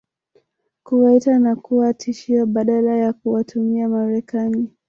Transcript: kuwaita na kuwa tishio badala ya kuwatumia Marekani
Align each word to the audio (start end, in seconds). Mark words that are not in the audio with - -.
kuwaita 0.83 1.39
na 1.39 1.55
kuwa 1.55 1.93
tishio 1.93 2.45
badala 2.45 2.97
ya 2.97 3.13
kuwatumia 3.13 3.89
Marekani 3.89 4.69